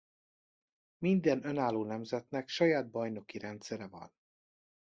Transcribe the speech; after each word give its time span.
Minden 0.97 1.43
önálló 1.45 1.85
nemzetnek 1.85 2.47
saját 2.47 2.89
bajnoki 2.89 3.37
rendszere 3.37 3.87
van. 3.87 4.13